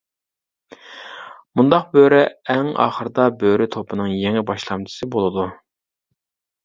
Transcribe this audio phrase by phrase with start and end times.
[1.59, 2.23] مۇنداق بۆرە
[2.55, 5.47] ئەڭ ئاخىرىدا بۆرە توپىنىڭ يېڭى باشلامچىسى بولىدۇ.